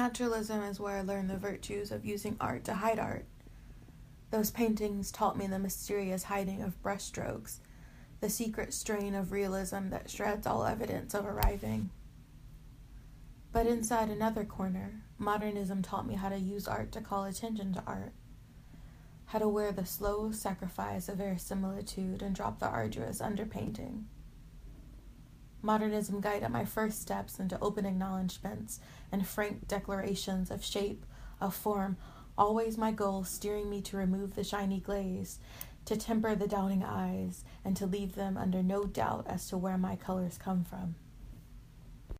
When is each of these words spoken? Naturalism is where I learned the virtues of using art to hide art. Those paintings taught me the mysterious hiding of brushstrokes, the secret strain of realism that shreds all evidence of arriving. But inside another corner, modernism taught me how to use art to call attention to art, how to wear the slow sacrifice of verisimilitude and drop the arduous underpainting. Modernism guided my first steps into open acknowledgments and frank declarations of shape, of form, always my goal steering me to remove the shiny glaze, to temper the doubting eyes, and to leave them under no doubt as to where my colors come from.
Naturalism 0.00 0.62
is 0.62 0.80
where 0.80 0.96
I 0.96 1.02
learned 1.02 1.28
the 1.28 1.36
virtues 1.36 1.92
of 1.92 2.06
using 2.06 2.38
art 2.40 2.64
to 2.64 2.72
hide 2.72 2.98
art. 2.98 3.26
Those 4.30 4.50
paintings 4.50 5.12
taught 5.12 5.36
me 5.36 5.46
the 5.46 5.58
mysterious 5.58 6.22
hiding 6.22 6.62
of 6.62 6.82
brushstrokes, 6.82 7.58
the 8.20 8.30
secret 8.30 8.72
strain 8.72 9.14
of 9.14 9.30
realism 9.30 9.90
that 9.90 10.08
shreds 10.08 10.46
all 10.46 10.64
evidence 10.64 11.12
of 11.12 11.26
arriving. 11.26 11.90
But 13.52 13.66
inside 13.66 14.08
another 14.08 14.46
corner, 14.46 15.02
modernism 15.18 15.82
taught 15.82 16.06
me 16.06 16.14
how 16.14 16.30
to 16.30 16.38
use 16.38 16.66
art 16.66 16.92
to 16.92 17.02
call 17.02 17.24
attention 17.24 17.74
to 17.74 17.82
art, 17.86 18.14
how 19.26 19.38
to 19.38 19.48
wear 19.48 19.70
the 19.70 19.84
slow 19.84 20.32
sacrifice 20.32 21.10
of 21.10 21.18
verisimilitude 21.18 22.22
and 22.22 22.34
drop 22.34 22.58
the 22.58 22.68
arduous 22.68 23.20
underpainting. 23.20 24.04
Modernism 25.70 26.20
guided 26.20 26.50
my 26.50 26.64
first 26.64 27.00
steps 27.00 27.38
into 27.38 27.56
open 27.62 27.86
acknowledgments 27.86 28.80
and 29.12 29.24
frank 29.24 29.68
declarations 29.68 30.50
of 30.50 30.64
shape, 30.64 31.06
of 31.40 31.54
form, 31.54 31.96
always 32.36 32.76
my 32.76 32.90
goal 32.90 33.22
steering 33.22 33.70
me 33.70 33.80
to 33.82 33.96
remove 33.96 34.34
the 34.34 34.42
shiny 34.42 34.80
glaze, 34.80 35.38
to 35.84 35.96
temper 35.96 36.34
the 36.34 36.48
doubting 36.48 36.82
eyes, 36.82 37.44
and 37.64 37.76
to 37.76 37.86
leave 37.86 38.16
them 38.16 38.36
under 38.36 38.64
no 38.64 38.82
doubt 38.82 39.28
as 39.28 39.46
to 39.46 39.56
where 39.56 39.78
my 39.78 39.94
colors 39.94 40.36
come 40.36 40.64
from. 40.64 40.96